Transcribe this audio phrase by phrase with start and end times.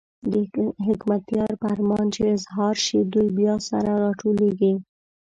[0.31, 0.33] د
[0.87, 4.73] حکمتیار فرمان چې اظهار شي، دوی بیا سره راټولېږي.